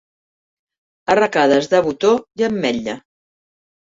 Arracades 1.15 1.69
de 1.75 1.81
botó 1.87 2.13
i 2.43 2.47
ametlla. 2.47 2.95